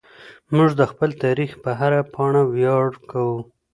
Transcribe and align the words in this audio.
موږ 0.55 0.69
د 0.79 0.81
خپل 0.91 1.09
تاریخ 1.23 1.51
په 1.63 1.69
هره 1.79 2.01
پاڼه 2.13 2.43
ویاړ 2.53 2.87
کوو. 3.09 3.37